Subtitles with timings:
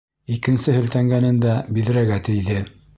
[0.35, 2.63] Икенсе һелтәнгәнендә биҙрәгә тейҙе.